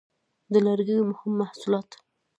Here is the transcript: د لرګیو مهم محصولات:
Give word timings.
د 0.51 0.53
لرګیو 0.65 1.09
مهم 1.11 1.33
محصولات: 1.41 1.89